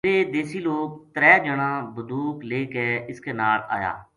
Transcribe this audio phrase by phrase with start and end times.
[0.05, 3.93] ویہ دیسی لوک ترے جنا بندوق لے کے اس کے نال آیا